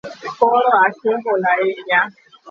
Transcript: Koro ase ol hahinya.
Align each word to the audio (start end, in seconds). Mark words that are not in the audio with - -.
Koro 0.37 0.69
ase 0.85 1.11
ol 1.31 1.41
hahinya. 1.47 1.99